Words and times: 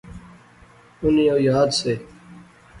انیں 1.03 1.29
او 1.31 1.37
یاد 1.47 1.69
سے 1.79 1.93